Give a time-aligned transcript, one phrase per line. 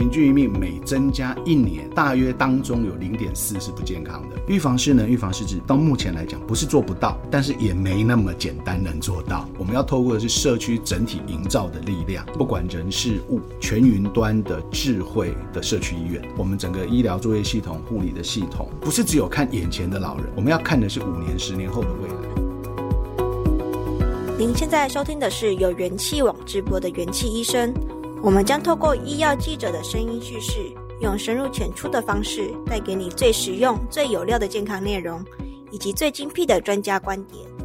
[0.00, 4.36] 平均余命每增加一年，大约当中有零点四是不健康的。
[4.48, 9.46] 预防失能、预防失智，到目前来讲不是做不到，但是也没那么简单能做到。
[9.58, 22.14] 我们要透过的是社区整体营造的力量，不管人事物，全云端的智慧的社区医院，我们整个医疗作业系统、护理的系统，不是只有看眼前的老人，我们要看的是五年、十年后的未来。
[24.38, 27.70] 您现在收听的是由元气网直播的元气医生，
[28.22, 35.24] 我们将透过医药记者的声音叙事，用深入浅出的方式，带给你最实用、最有料的健康内容，
[35.70, 37.59] 以及最精辟的专家观点。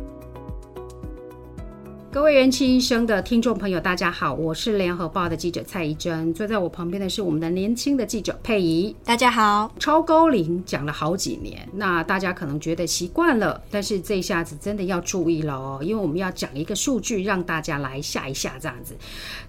[2.15, 8.95] 各位元气医生的听众朋友，大家好，我是联合报的记者蔡怡真，坐在我旁边的是我们的年轻的记者佩仪。
[9.03, 18.95] 大家好，超高龄讲了好几年，那大家可能觉得习惯了，但是这一下子真的要注意了哦，因为我们要讲一个数据，让大家来吓一吓这样子。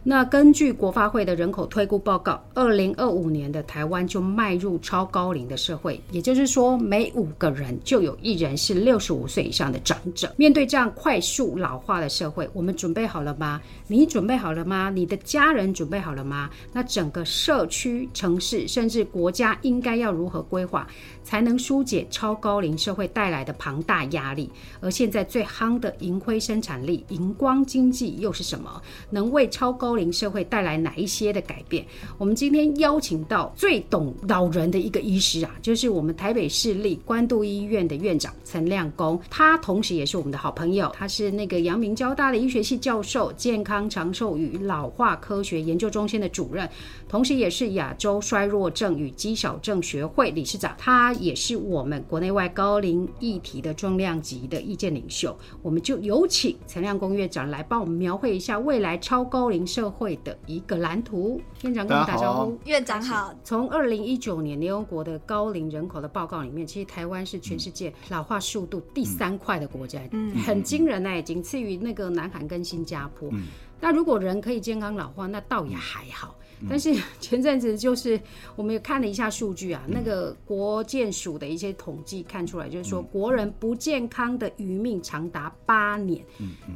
[0.03, 10.35] 那根据国发会的人口推估报告，二零二五年的台湾就迈入超高龄的社会，也就是说，每五个人就有一人是六十五岁以上的长者。
[10.37, 13.61] 面对这样快速老化的社会，我们准备好了吗？
[13.87, 14.89] 你准备好了吗？
[14.89, 16.49] 你的家人准备好了吗？
[16.73, 20.89] 那整个社区、城市，甚至国家，应该要如何规划？
[21.27, 24.49] 才能疏解超高龄社会带来的庞大压力。
[24.81, 28.81] 而现在最夯的盈亏生产力、荧光经济又是什么？
[29.11, 31.85] 能为超高龄社会带来哪一些的改变？
[32.17, 46.69] 我们今天邀请到最懂老人的一个医师啊，就是我们台北市立关渡医院的院长陈亮公，他同时也是我们的好朋友，他是那个阳明交大的医学系教授、健康长寿与老化科学研究中心的主任，
[47.09, 50.75] 同时也是亚洲衰弱症与肌少症学会理事长。
[50.79, 61.41] 他也是我们国内外高龄议题的重量级的意见领袖，我们就有请陈亮公院长来帮我们描绘一下未来超高龄社会的一个蓝图。
[61.63, 62.59] 院长跟我们打招呼。
[62.65, 63.35] 院长好。
[63.43, 73.29] 从二零一九年联合国的高龄人口的报告里面，其实台湾是全世界老化速度第三快的国家，嗯，很惊人呢，仅次于那个南韩跟新加坡。
[73.33, 73.47] 嗯，
[73.81, 76.35] 那如果人可以健康老化，那倒也还好。
[76.69, 78.21] 但是 前阵子就是
[78.55, 86.25] 我们也看了一下数据啊，那个国健署的一些统计看出来，就是说国人不健康的余命长达八年，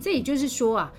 [0.01, 0.93] 这也就是说啊。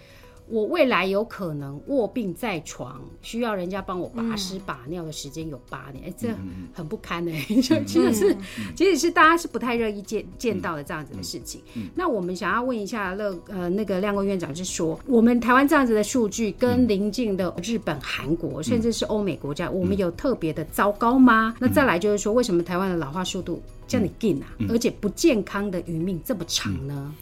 [0.51, 6.28] 我未来有可能卧病在床，需要人家帮我拔屎拔尿的时间有八年，哎、嗯欸，这
[6.73, 8.38] 很不堪的、欸， 就、嗯、其实是，
[8.75, 11.61] 其实是大家是不太乐意见见到的这样子的事情。
[11.95, 21.56] 那我们想要问一下乐呃那个亮光院长，就是说我们台湾这样子的数据跟邻近的日本、韩国，甚至是欧美国家，我们有特别的糟糕吗？
[21.59, 27.16] 那再来就是说，为什么台湾的老化速度这样的劲啊，而且不健康的余命这么长呢？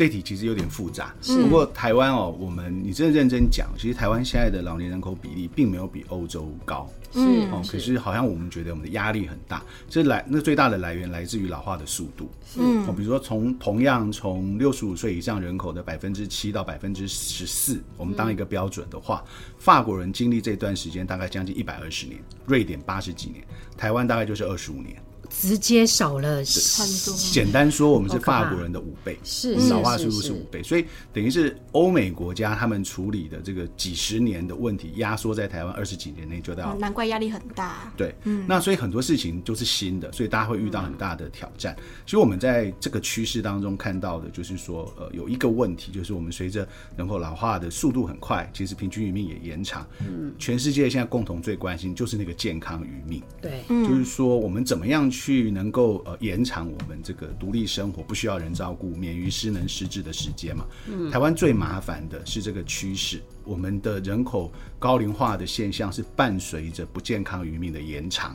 [0.00, 7.20] 这题其实有点复杂，不过台湾哦，我们你真的认真讲，其实台湾现在的老年人口比例并没有比欧洲高，是
[7.52, 7.62] 哦。
[7.70, 19.22] 可是好像我们觉得我们的压力很大，这来那最大的来源来自于老化的速度，嗯，比如说从同样从六十五岁以上人口的百分之七到百分之十四，我们当一个标准的话，
[19.58, 23.44] 法国人经历这段时间大概将近一百二十年，瑞典八十几年，
[23.76, 24.96] 台湾大概就是二十五年。
[25.30, 27.16] 直接少了很多。
[27.32, 36.74] 简单说，我们是法国人的五倍，是老化速度是五倍，所以等于是欧美国家他们处理的这个几十年的问题，压缩在台湾二十几年内就到。
[36.74, 37.92] 难怪压力很大。
[37.96, 41.76] 对，嗯，那所以很多事情就是新的，所以大家会遇到很大的挑战。
[42.04, 49.86] 其实我们在这个趋势当中看到的，就是说，呃，有一个问题，就是我们随着人口老化的速度很快，其实平均余命也延长。
[50.00, 53.22] 嗯，全世界现在共同最关心就是那个健康余命。
[53.40, 55.19] 对，就是说我们怎么样去。
[55.20, 60.64] 去能够呃延长我们这个独立生活，不需要人照顾，免于失能失智的时间嘛。
[60.88, 68.34] 嗯，台湾最麻烦的是这个趋势，我们的人口高龄化的现象是伴随着不健康余命的延长。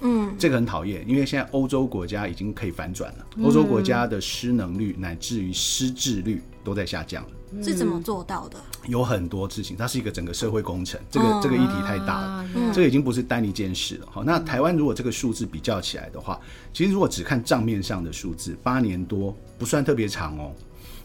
[0.00, 7.30] 嗯，这个很讨厌，因为现在欧洲国家已经可以反转了，欧洲国家的失能率乃至于失智率都在下降了。
[7.62, 8.58] 是怎么做到的？
[8.88, 11.00] 有很多事情，它是一个整个社会工程。
[11.10, 14.06] 这个这个议题太大了，这个已经不是单一件事了。
[14.10, 16.38] 好，那台湾如果这个数字比较起来的话，
[16.74, 20.52] 其实如果只看账面上的数字，八年多不算特别长哦。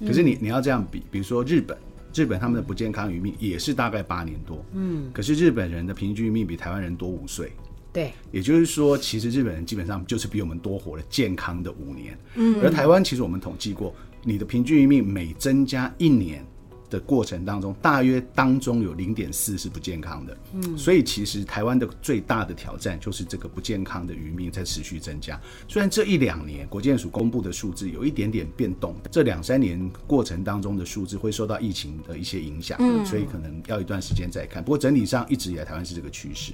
[0.06, 1.78] 可是你你要这样比，比如说日本，
[2.14, 4.66] 日本他们的不健康余命也是大概八年多。
[4.74, 7.54] 嗯，可是日本人的平均余命比台湾人多五岁。
[7.94, 12.18] 对，也就是说，其实日本人基本上就是比我们多活了健康的五年。
[12.36, 13.96] 嗯，而台湾其实我们统计过。
[14.26, 16.46] 你的平均余命每增加一年
[16.90, 20.38] 的过程当中，大约当中有零点四是不健康的。
[20.54, 25.38] 嗯，所以其实台湾的最大的挑战就是这个不健康的余命在持续增加。
[25.68, 34.64] 虽然这一两年国健署公布的数字有一点点变动，这两三年过程当中的数字会受到疫情的一些影响，所以可能要一段时间再看。
[34.64, 36.54] 不过整体上一直以来台湾是这个趋势。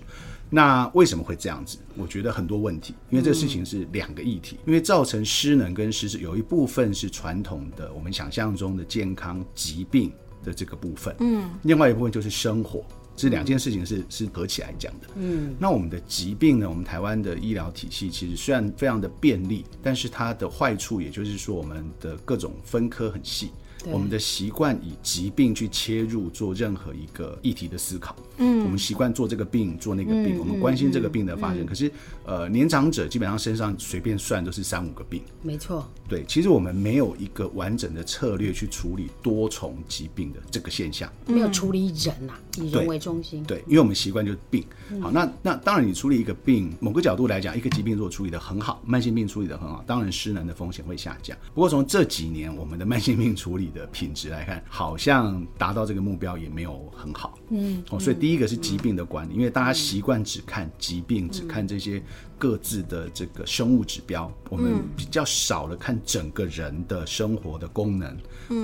[0.50, 1.78] 那为什么会这样子？
[1.96, 10.12] 我觉得很多问题，因为这个事情是两个议题，嗯、因为造成失能跟失智有一部分是传统的我们想象中的健康疾病
[10.44, 12.84] 的这个部分，嗯，另外一部分就是生活，
[13.16, 16.68] 这两件事情是是合起来讲的，嗯，那我们的疾病呢？
[16.68, 23.52] 我们台湾的医疗体系其实虽然非常的便利，但是它的坏处，也就是说我们的各种分科很细。
[23.86, 31.62] 我们的习惯以疾病去切入做任何一个议题的思考，嗯，我们习惯做这个病做那个病，嗯、我们关心这个病的发生。
[31.62, 31.92] 嗯嗯、可是，
[32.26, 35.88] 呃，年长者基本上身上随便算都是三五个病，没错。
[36.08, 43.44] 对，其实我们没有一个完整的策略去处理多重疾病的这个现象，没有处理人呐、啊，以人为中心。
[43.44, 44.64] 对，对，因为我们习惯就是病。
[45.00, 51.38] 好，那那当然，你处理一个病，某个角度来讲，一个疾病如果处理的很好，慢性病处理的很好，当然失能的风险会下降。
[51.54, 57.38] 不过从这几年我们的慢性病处理的品质来看，好像达到这个目标也没有很好。
[57.50, 62.02] 嗯，哦，所以第一个是疾病的管理，因为大家习惯只看疾病，只看这些
[62.38, 68.16] 各自的这个生物指标，我们比较少了看整个人的生活的功能，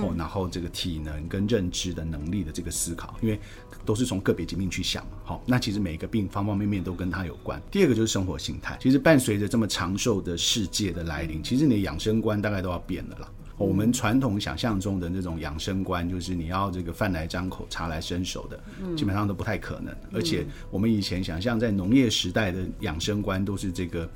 [0.02, 3.38] 哦，然后这个体能跟认知的能力的这个思考，因为
[3.84, 5.12] 都是从个别疾病去想嘛。
[5.24, 7.60] 好，那其实每一个病方方面面都跟它有关。
[7.70, 13.28] 第二个就是生活形态，其实伴随着这么长寿的世界的来临，其实你的养生观大概都要变了啦。
[13.58, 18.60] 我们传统想象中的那种养生观，就是你要这个饭来张口、茶来伸手的，
[18.96, 19.94] 基本上都不太可能。
[20.12, 24.08] 而且我们以前想象在农业时代的养生观，都是这个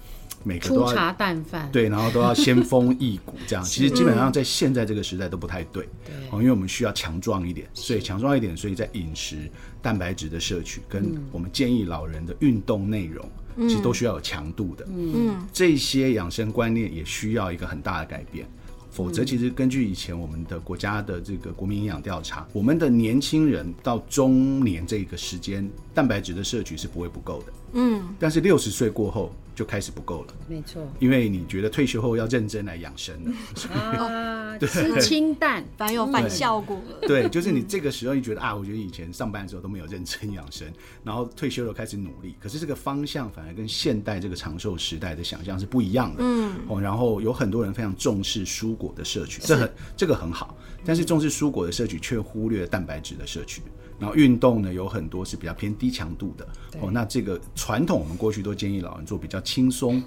[0.44, 3.64] 每个都要粗茶淡饭，对，然后都要先风益骨这样。
[3.64, 5.88] 其实基本上在现在这个时代都不太对，
[6.30, 9.50] 哦，因为我们需要强壮一点，所以强壮一点，所以在饮食、
[9.80, 13.26] 蛋白质的摄取跟我们建议老人的运动内容，
[13.56, 14.86] 其实都需要有强度的。
[14.94, 18.46] 嗯，这些养生观念也需要一个很大的改变。
[18.90, 27.52] 否则，其实根据以前我们的国家的这个国民营养调查，我们的年轻人到中年这个时间，蛋白质的摄取是不会不够的。
[27.74, 30.34] 嗯，但是六十岁过后就开始不够了。
[30.48, 33.30] 没错，因为你觉得退休后要认真来养生了。
[33.78, 36.80] 啊， 吃清淡 反有反效果。
[37.02, 40.66] 对，就是你这个时候你觉得啊，我觉得以前上班的时候都没有认真养生，
[41.04, 46.20] 然后退休了开始努力，可是这个方向反而跟现代这个长寿时代的想象是不一样的。
[46.20, 53.60] 嗯，哦，然后有很多人非常重视蔬果的摄取，这很这个很好，但是重视蔬果的摄取却忽略了蛋白质的摄取。
[54.00, 56.48] 然后运动呢，有很多是比较偏低强度的
[56.80, 56.90] 哦。
[56.90, 60.02] 那这个传统我们过去都建议老人做比较轻松。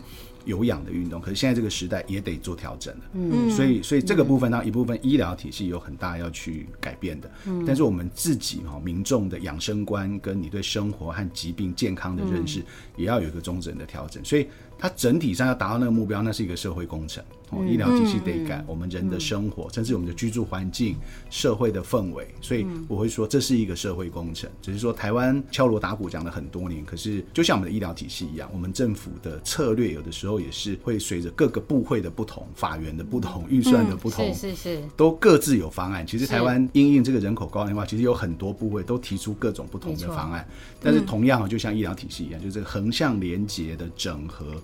[0.46, 3.02] 有氧的运动，可是现在这个时代也得做调整了。
[3.14, 7.32] 嗯，所以所以这个部分呢，一部分医疗体系有很大要去改变的。
[7.46, 12.62] 嗯，但是我们自己哈民众的养生观跟你对生活和疾病健康的认识，
[12.98, 14.22] 也要有一个中整的调整。
[14.26, 14.46] 所以
[14.78, 17.24] 它整体上要达到那个目标，那是一个社会工程。
[17.56, 20.98] 哦，医疗体系得改，我们人的生活，甚至我们的居住环境、
[21.30, 22.28] 社会的氛围。
[22.42, 24.50] 所以我会说，这是一个社会工程。
[24.62, 30.34] 只是说台湾敲锣打鼓讲了很多年，可是就像我们的医疗体系一样，我们政府的策略有的时候。
[30.44, 36.06] 也是会随着各个部会的不同、法源的不同、预算的不同，是是，都各自有方案。
[36.06, 40.46] 其实台湾因应这个人口高龄化，其实有很多部会都提出各种不同的方案。
[40.82, 44.56] 但是同样，就像医疗体系一样，就是横向连接的整合，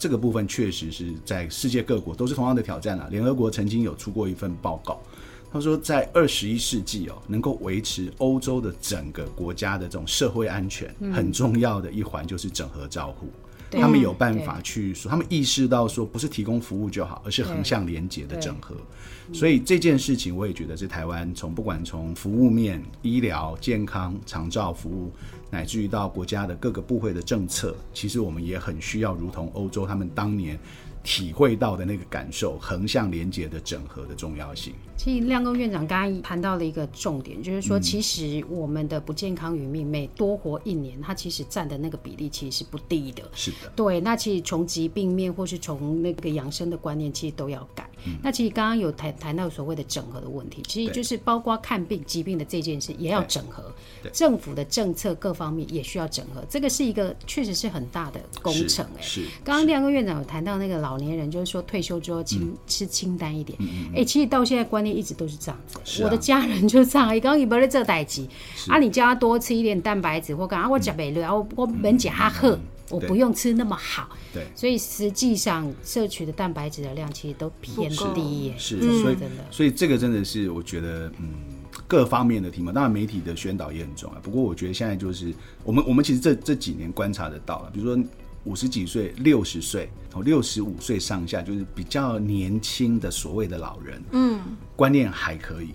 [0.00, 3.06] 这个部分确实是在世界各国都是同样的挑战啊。
[3.10, 4.98] 联合国曾经有出过一份报告，
[5.52, 13.28] 他说在二十一世纪哦，能够维持欧洲的整个国家的这种社会安全，嗯、很重要的一环就是整合照护。
[13.72, 18.74] 他们有办法去说，他们意识到说，不是提供服务就好，而是横向连接的整合。
[19.32, 25.12] 所以这件事情，我也觉得是台湾从不管从服务面、医疗、健康、长照服务，
[25.50, 30.58] 乃至于到国家的各个部会的政策，其实我们也很需要，如同欧洲他们当年。
[31.02, 34.74] 体会到的那个感受，横向连接的整合的重要性。
[35.02, 43.22] 其实亮哥院长刚刚谈到了一个重点，就是说，其实我们的不健康与命，每多活一年，它其实占的那个比例其实是不低的。
[43.32, 43.98] 是的，对。
[44.00, 47.88] 那其实从疾病面，或是从那个养生的观念，其实都要改。
[48.06, 53.72] 嗯、那其实刚刚有谈谈到所谓的整合的问题，其实就是包括看病疾病的这件事也要整合，
[54.12, 59.02] 政府的政策各方面也需要整合，这个是一个确实是很大的工程哎。
[59.02, 59.22] 是。
[59.44, 63.58] 刚刚亮哥院长有谈到那个老年人，就是说退休之后清、嗯、吃清淡一点。
[63.60, 65.78] 哎、嗯欸，其实到现在观念一直都是这样子。
[65.78, 68.26] 啊、我的家人就是这样，刚刚你不是这代志。
[68.68, 72.58] 啊，你叫他多吃一点蛋白质或干啊，我食袂了，我我门姐哈喝。
[72.90, 81.34] 我不用吃那么好，对，所以实际上摄取的蛋白质的量其实都偏低，是，所以真的，所以这个真的是我觉得，嗯，
[81.86, 84.18] 各方面的题目，当然媒体的宣导也很重要。
[84.18, 85.32] 不过我觉得现在就是
[85.62, 88.04] 我们我们其实这这几年观察得到了，比如说
[88.44, 94.40] 五十几岁、六十岁、从六十五岁上下，就是比较年轻的所谓的老人，嗯，
[94.76, 95.70] 观念还可以，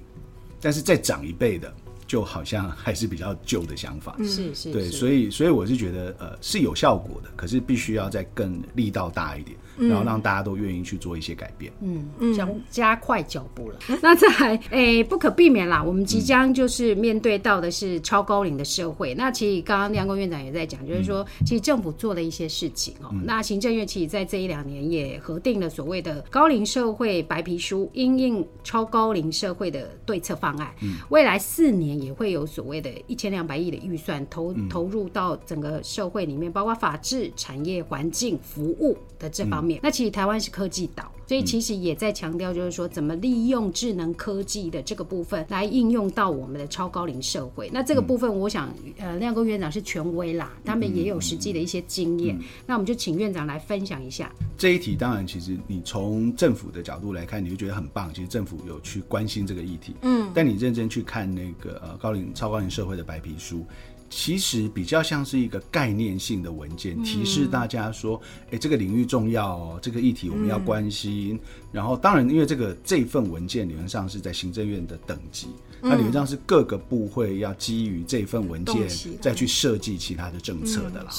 [0.60, 1.74] 但是再长一辈的。
[2.07, 4.15] 就好像还是比较旧的想法。
[4.19, 9.57] 是是，对，所以所以我是觉得呃是有效果的，可是必须要再更力道大一点。
[9.77, 13.79] 然后让大家都愿意去做一些改变，嗯，想加快脚步了。
[13.89, 19.13] 嗯、那再来，哎、欸，不可避免啦，我们即将就是面对到的是超高龄的社会。
[19.13, 30.74] 嗯、那其实刚刚梁工院长也在讲，就是说，其实政府做了一些事情哦、那行政院其实在这一两年也核定了所谓的高龄社会白皮书，因应超高龄社会的对策方案。
[30.82, 39.64] 嗯、未来四年也会有所谓的一千两百亿的预算投投入到整个社会里面，包括法治、产业、环境、服务的这方面。
[39.81, 47.69] 那其实台湾是科技岛，所以其实也在强调，就是说怎么利用智能科技的这个部分来应用到我们的超高龄社会。
[47.74, 52.39] 那这个部分，我想，呃，亮哥院长是权威啦，他们也有实际的一些经验。
[52.65, 54.95] 那我们就请院长来分享一下这一题。
[54.95, 58.13] 当然，其实你从政府的角度来看，你就觉得很棒。
[58.13, 63.65] 其实政府有去关心这个议题，嗯，但你认真去看那个呃高龄超高龄社会的白皮书。
[64.09, 71.35] 其实比较像是一个概念性的文件，提示大家说，哎、欸，这个领域重要哦，这个议题我们要关心。
[71.35, 71.39] 嗯、
[71.71, 75.47] 然后，当然，因为这个这份文件理论上是在行政院的等级，
[75.81, 78.88] 那理论上是各个部会要基于这份文件
[79.19, 81.09] 再去设计其他的政策的了。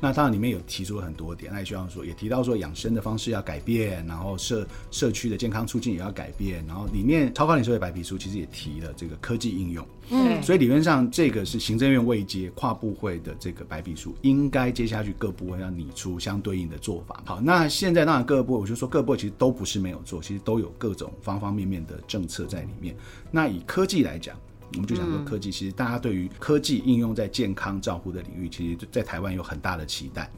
[0.00, 9.86] 那当然里面有提出了很多点，那也希望说也提到说养生的方式要改变，然后社社区的健康促进也要改变，然后里面超高龄社会白皮书其实也提了这个科技应用。
[10.10, 17.22] 嗯，所以理论上这个是行政院未接跨部会的这个白皮书，应该接下去各部会要拟出相对应的做法。
[17.24, 22.94] 好，那现在当然各部，我就说各部其实都不是没有做，其实都有各种方方面面的政策在里面。
[23.30, 24.36] 那以科技来讲。
[24.74, 30.30] 我们就想说，科技其实大家对于科技应用在健康照护的领域，其实，在台湾有很大的期待。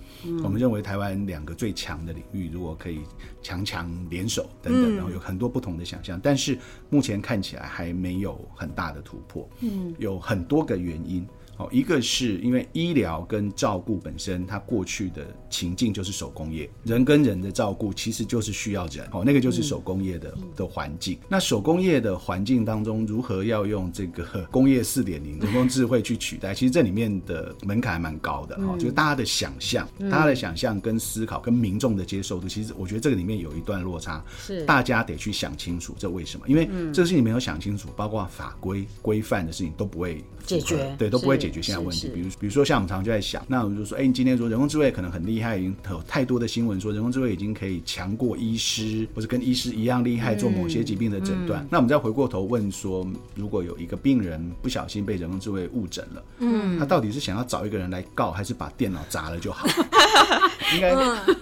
[0.43, 3.01] 我们认为台湾两个最强的领域，如果可以
[3.43, 6.59] 强强联手等等，然后有很多不同的想象，但是
[6.89, 9.49] 目前看起来还没有很大的突破。
[9.61, 11.27] 嗯，有很多个原因。
[11.63, 21.19] 哦，一个是因为医疗跟照顾本身，它过去的情境就是手工业，人跟人的照顾其实就是需要人，哦，那个就是手工业的、嗯、的环境。
[21.29, 26.55] 那手工业的环境当中，如何要用这个 工业四点零人工智慧去取代？
[26.55, 36.49] 其实这里面的门槛还蛮高的，哦、嗯，就是大家的想象，大家的想象跟思考跟民众的接受度，其实我觉得这个里面有一段落差，是大家得去想清楚，这为什么？
[36.49, 41.43] 因为这个事情没有想清楚，包括法规规范的事情都不会解决，对，都不会。
[41.43, 51.63] 解决现在问题，比如比如说像我们常常就在想，那我们就说，哎、欸，你今天说人工智慧可能很厉害，已经有太多的新闻说人工智慧已经可以强过医师，或者跟医师一样厉害，做某些疾病的诊断。
[51.63, 59.67] 嗯嗯、那我们再回过头问说，如果有一个病人不小心被人工智慧误诊了，嗯，他到底是想要找一个人来告，还是把电脑砸了就好？
[60.75, 60.91] 应该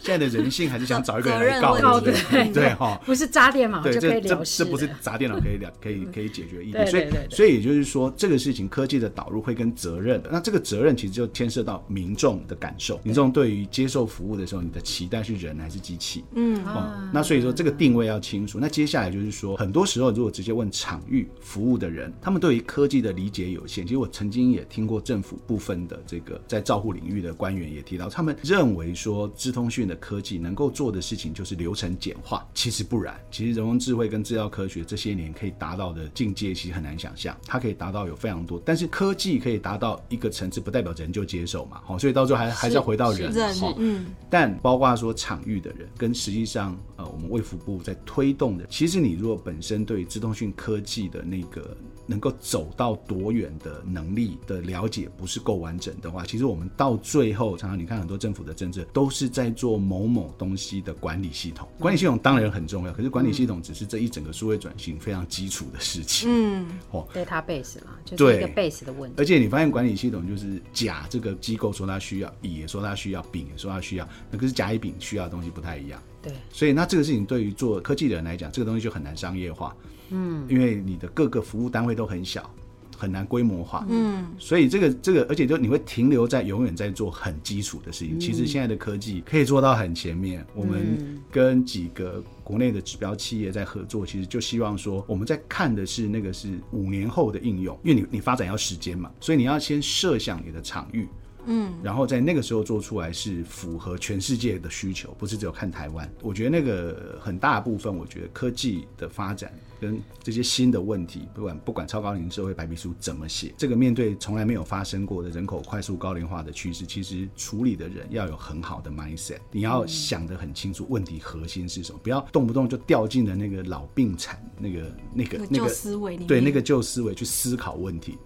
[0.01, 2.13] 现在的人性还是想找一个人 来告，对
[2.53, 6.87] 对哈，不是砸电脑就可以了事，这不是砸电脑可以了可以可以解决的议题。
[6.91, 16.25] 所以所以也就是说，这个事情科技的导入会跟责任，那这个责任其实就牵涉到民众的感受，民众对于接受服务的时候，你的期待是人还是机器？
[16.35, 18.59] 嗯，哦，那所以说这个定位要清楚。
[18.61, 23.87] 那接下来就是说，很多时候如果直接问场域服务的人，他们对于科技的理解有限。
[23.87, 32.47] 其实我曾经也听过政府部分的这个在照护领域的官员也提到，他们认为说，资通讯的科技能够做的事情就是流程简化。
[32.55, 37.37] 其实不然，其实人工智慧跟制药科学这些年可以达到的境界，其实很难想象。
[37.47, 41.81] 它可以达到有非常多，但是科技可以达到一个层次，不代表人就接受嘛。
[41.85, 43.33] 好，所以到最后还还是要回到人。
[43.79, 44.07] 嗯。
[44.29, 51.77] 但包括说场域的人，跟实际上呃，我们卫福部在推动的，其实你如果本身对资通讯科技的那个。
[52.11, 61.69] 能够走到多远的能力的了解不是够完整的话，其实我们到最后常常你看很多政府的政策都是在做某某东西的管理系统。
[61.79, 66.29] 管理系统当然很重要，可是管理系统只是这一整个数位转型非常基础的事情。
[66.29, 69.14] 嗯，哦，database 嘛，就是一个 base 的问题。
[69.17, 76.02] 而且你发现管理系统就是甲这个机构说他需要，乙也说他需要，丙也说他需要，那可是甲乙丙需要的东西不太一样。
[76.21, 79.75] 对，所以那这个事情对于做科技的人来讲，这个东西就很难商业化。
[80.11, 82.50] 嗯，因为你的各个服务单位都很小，
[82.97, 83.87] 很难规模化。
[83.88, 88.19] 嗯，所以这个这个，而且就你会停留在永远在做很基础的事情。
[88.19, 90.45] 嗯、其实现在的科技可以做到很前面。
[90.55, 101.09] 我们跟几个国内的指标企业在合作，其实就希望说，我们在看的是那个是五年后的应用，因为你你发展要时间嘛，所以你要先设想你的场域。
[101.47, 106.11] 嗯，然后在那个时候做出来是符合全世界的需求，不是只有看台湾。
[106.23, 128.19] 我觉得那个很大部分，我觉得科技的发展跟这些新的问题，不管不管超高龄社会白皮书怎么写，这个面对从来没有发生过的人口快速高龄化的趋势，其实处理的人要有很好的 mindset，你要想得很清楚问题核心是什么，不要动不动就掉进了那个老病残那个那个那个旧思维里面，对那个旧思维去思考问题。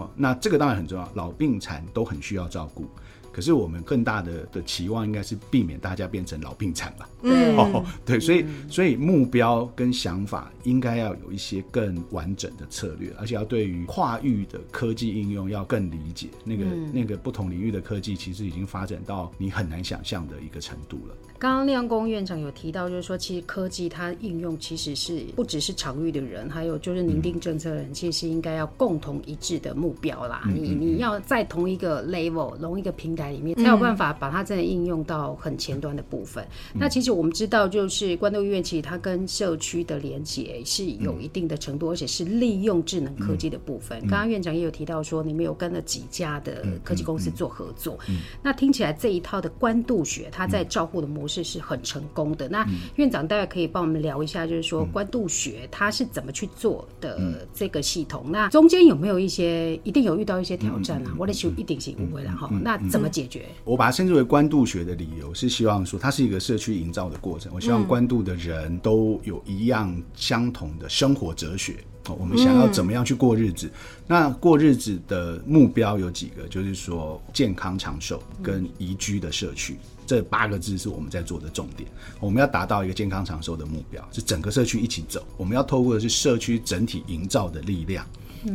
[0.00, 2.86] 哦，那这个当然很重要，老病残都很需要照顾。
[3.32, 7.08] 可是我们更大的的期望应该是避免大家变成老病残吧？
[7.22, 16.28] 嗯、哦，对，所以所以目标跟想法应该要有一些更完整的策略，而且要对于跨域的科技应用要更理解。
[16.44, 21.14] 那个、嗯、那个不同领域的科技其实已经发展到你很难想象的一个程度了。
[21.40, 30.42] 刚刚亮恭院长有提到，就是说其实科技它应用其实是不只是场域的人，还有就是拟定政策的人，其实应该要共同一致的目标啦。
[30.48, 36.44] 嗯、你你要在同一个 level 同一个平台里面，才有办法把它真的应用到很前端的部分。
[36.74, 43.98] 嗯、那其实我们知道，就是关渡医院其实它跟社区的连接是有一定的程度，而且是利用智能科技的部分。
[44.00, 47.98] 刚刚院长也有提到说，你们有跟了几家的科技公司做合作。
[48.42, 52.48] 那听起来这一套的关渡学，它在照护的模式是很成功的。
[52.48, 58.26] 那院长大概可以帮我们聊一下，就是说官渡学它是怎么去做的这个系统？
[58.30, 61.14] 那中间有没有一些一定有遇到一些挑战啊？
[61.16, 62.50] 我的求一定性误会了哈。
[62.62, 63.46] 那怎么解决？
[63.64, 67.52] 我把它称之为官渡学的理由是希望说，它是一个社区营造的过程。
[67.54, 71.76] 我希望官渡的人都有一样相同的生活哲学。
[72.18, 73.70] 我们想要怎么样去过日子？
[74.08, 76.48] 那过日子的目标有几个？
[76.48, 79.76] 就是说健康长寿跟宜居的社区，
[80.10, 81.88] 这八个字是我们在做的重点。
[82.18, 85.24] 我们要达到一个健康长寿的目标，是整个社区一起走。
[85.36, 88.04] 我们要透过的是社区整体营造的力量。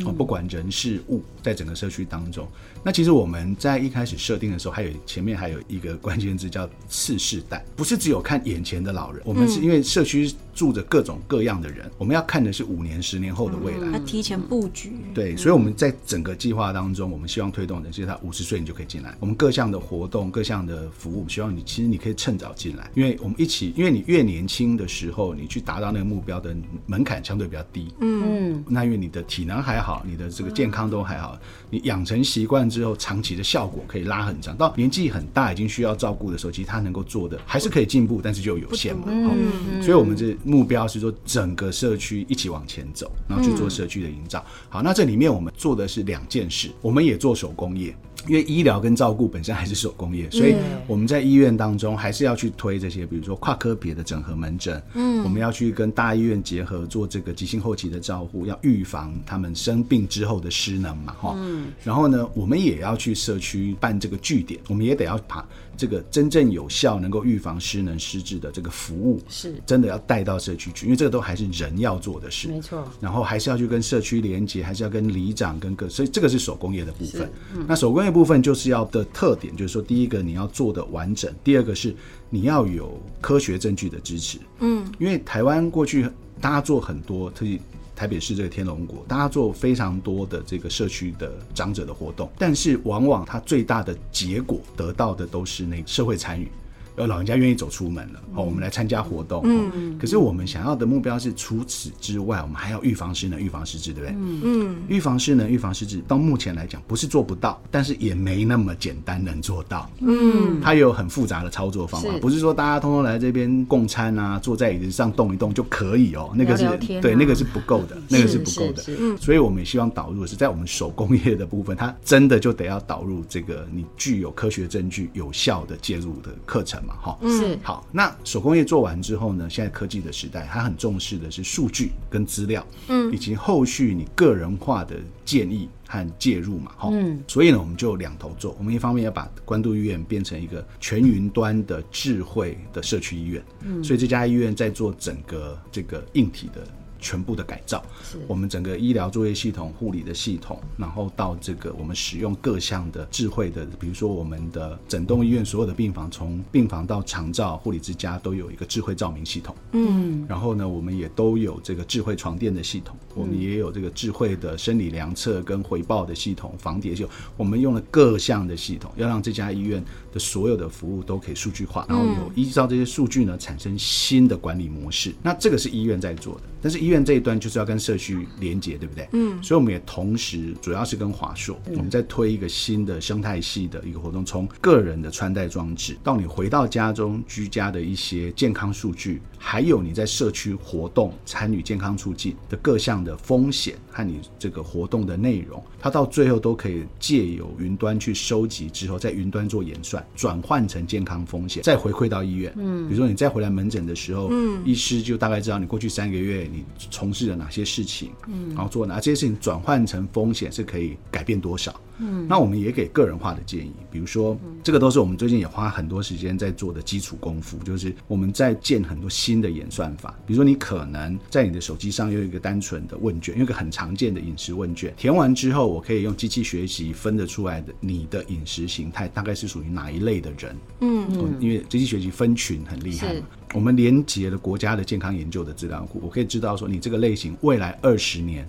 [0.04, 2.46] 哦，不管人事物，在整个社区当中，
[2.82, 14.92] 那其实我们在一开始设定的时候，还有前面还有一个关键字叫次世代，不是只有看眼前的老人，我们是因为社区住着各种各样的人，我们要看的是五年、十年后的未来，要提前布局。
[15.14, 27.92] 对，所以我们在整个计划当中，我们希望推动的就是他五十岁你就可以进来，我们各项的活动、各项的服务，希望你其实你可以趁早进来，因为我们一起，因为你越年轻的时候，你去达到那个目标的门槛相对比较低。
[28.00, 31.38] 嗯，那因为你的体能还好，你的这个健康都还好，
[31.70, 34.56] 你养成习惯之后，长期的效果可以拉很长。
[34.56, 39.04] 到年纪很大，已经需要照顾的时候，其实他能够做的还是可以进步，但是就有限嘛。
[39.08, 44.44] 嗯，所以我们这目标是说，整个社区一起往前走，然后去做社区的营造。
[44.68, 47.96] 好，那这里面我们做的是两件事，我们也做手工业。
[48.28, 50.54] 因为医疗跟照顾本身还是手工业，所以
[50.86, 54.82] 我们在医院当中还是要去推这些，比如说跨科别的整合门诊。
[54.94, 61.34] 嗯，我们要去跟大医院结合做这个急性后期的照护，要预防他们生病之后的失能嘛，哈。
[61.36, 61.66] 嗯。
[61.82, 72.48] 然后呢，我们也要去社区办这个据点，我们也得要把这个真正有效能够预防失能失智的这个服务，是真的要带到社区去，因为这个都还是人要做的事。
[72.48, 72.86] 没错。
[73.00, 77.30] 然后还是要去跟社区连接，还是要跟里长跟各，所以这个是手工业的部分。
[77.54, 77.64] 嗯。
[77.68, 81.94] 那手工业部分就是要的特点，就是说，第一个你要做的完整，第二个是
[82.30, 84.38] 你要有科学证据的支持。
[84.60, 86.08] 嗯，因为台湾过去
[86.40, 87.58] 大家做很多，特别
[87.96, 96.48] 台北市这个天龙国，大家做非常多的这个社区的长者的活动，但是往往它最大的结果得到的都是那社会参与。
[96.96, 99.42] 有老人家愿意走出门了，哦，我们来参加活动。
[99.44, 104.16] 嗯，可是我们想要的目标是，除此之外，我们还要预防失能、预防失智，对不对？
[104.18, 109.90] 嗯，预防失能、预防失智，到目前来讲不是做不到，但是也没那么简单能做到。
[110.00, 116.32] 嗯，它有很复杂的操作方法，不是说大家通通来这边共餐啊，坐在椅子上动一动就可以哦。
[116.34, 116.66] 那个是
[117.02, 118.82] 对，那个是不够的，那个是不够的。
[118.98, 126.82] 嗯，所以我们也希望导入的是在我们手工业的部分，它真的就得要导入这个你具有科学证据、有效的介入的课程。
[126.86, 127.86] 嘛，哈，是好。
[127.90, 129.50] 那手工业做完之后呢？
[129.50, 137.22] 现在科技的时代，它很重视的是数据跟资料，嗯，以及后续你个人化的建议和介入嘛，哈，嗯。
[137.26, 138.54] 所以呢，我们就两头做。
[138.58, 146.66] 我们一方面要把关渡医院变成一个全云端的智慧的社区医院，嗯，所以这家医院在做整个这个硬体的。
[146.98, 159.54] 全部的改造，是我们整个医疗作业系统、护理的系统，然后到这个我们使用各项的智慧的，比如说我们的整栋医院所有的病房，从病房到长照、护理之家都有一个智慧照明系统。
[159.72, 167.10] 嗯，然后呢，我们也都有这个智慧床垫的系统，我们也有这个智慧的生理量测跟回报的系统、防跌系统。
[167.36, 175.14] 我们用了各项的系统，要让这家医院的所有的服务都可以数据化，然后有依照这些数据呢，产生新的管理模式。
[175.22, 179.08] 那这个是医院在做的，但是医院这一端就是要跟社区连接，对不对？
[179.12, 202.52] 嗯，所以我们也同时主要是跟华硕，我们在推一个新的生态系的一个活动，从个人的穿戴装置到你回到家中居家的一些健康数据，还有你在社区活动参与健康促进的各项的风险和你这个活动的内容，它到最后都可以借由云端去收集之后，在云端做演算，转换成健康风险，再回馈到医院。
[202.56, 211.74] 嗯，比如说你再回来门诊的时候，嗯，医师就大概知道你过去三个月你从事了哪些事情，嗯，然后做哪这些事情转换成风险是可以改变多少。
[211.98, 220.14] 嗯，那我们也给个人化的建议，比如说，这个都是我们最近也花很多时间在做的基础功夫，就是我们在建很多新的演算法。
[220.26, 230.56] 比如说，你可能在你的手机上有一个单纯的问卷，有一个很常见的饮食问卷，填完之后，我可以用机器学习分得出来的你的饮食形态大概是属于哪一类的人。
[230.80, 233.26] 嗯嗯，因为机器学习分群很厉害嘛。
[233.54, 238.46] 我们连接了国家的健康研究的资料库，我可以知道说你这个类型未来二十年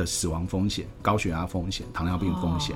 [0.00, 2.74] 的死亡风险、高血压风险、糖尿病风险，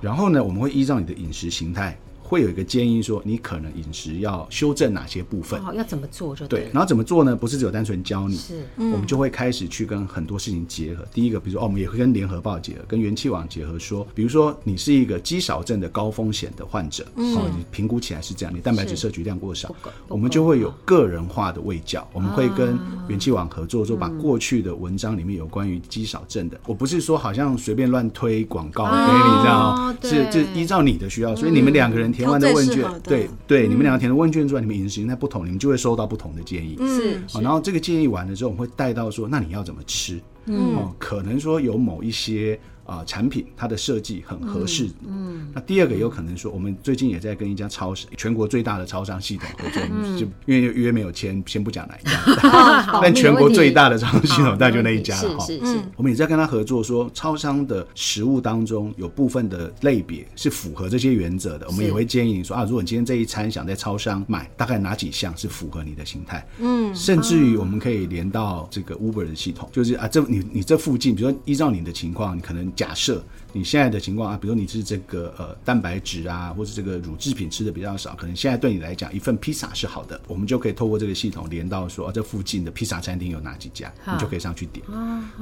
[0.00, 1.98] 然后呢，我们会依照你的饮食形态。
[2.30, 5.60] 会有一个建议说，你可能饮食要修正哪些部分？
[5.66, 6.60] 哦，要怎么做就对。
[6.60, 7.34] 对，然后怎么做呢？
[7.34, 11.04] 不是只有单纯教你，是，嗯、我们就会开始去跟很多事情结合。
[11.12, 19.74] 第一个，比如说，哦，我们也会跟联合报结合，跟元气网结合，说，比如说你是一个肌少症的高风险的患者，嗯、哦，你评估起来是这样，你蛋白质摄取量过少，
[20.06, 22.08] 我们就会有个人化的喂教。
[22.12, 32.84] 我们会跟元气网合作，说把过去的文章里面有关于肌少症的，嗯、我不是说好像随便乱推广告给你这样，哦、是是依照你的需要，所以你们两个人填完的问卷。
[33.02, 36.76] 对对，你们两个填的问卷之外，你们饮食形态不同，你们就会收到不同的建议。
[36.86, 40.20] 是，然后这个建议完了之后，我们会带到说，那你要怎么吃？
[40.46, 42.58] 嗯，哦，可能说有某一些。
[42.90, 44.90] 啊、呃，产品它的设计很合适。
[45.06, 52.20] 嗯，那第二个有可能说，我们最近也在跟一家超市，全国最大的超商系统合作，嗯、就因为约没有签，先不讲哪一家，
[52.92, 55.46] 嗯、但全国最大的超商系统大概就那一家了哈。
[55.46, 66.44] 是是是，我们也在跟他合作说，说超商的食物当中有部分的类别是符合这些原则的，我们也会建议你说啊，如果你今天这一餐想在超商买，大概哪几项是符合你的心态？
[66.58, 72.68] 嗯，甚至于我们可以连到这个 Uber 的系统，就是啊，这你你这附近，比如说依照你的情况，你可能。
[72.80, 84.84] 假设你现在的情况啊，比如你是这个呃蛋白质啊，或者这个乳制品吃的比较少，可能现在对你来讲一份披萨是好的，我们就可以透过这个系统连到说，啊，这附近的披萨餐厅有哪几家，你就可以上去点。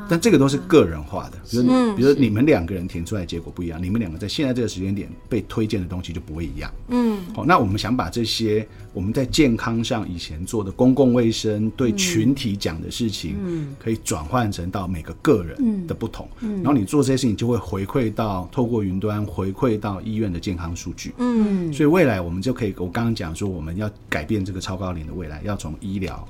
[0.08, 6.70] 但这个都是个人化的，比如你比如你们两个人填出来结果不一样，你们两个在现在这个时间点被推荐的东西就不会一样。
[6.88, 17.28] 嗯，好，那我们想把这些我们在健康上以前做的公共卫生对群体讲的事情，嗯，可以转换成到每个个人的不同，嗯，然后你做这些事情。
[17.38, 26.26] 就会回馈到透过云端回馈到医院的健康数据，嗯，所以未来我们就可以，我刚刚讲说我们要改变这个超高龄的未来，要从医疗，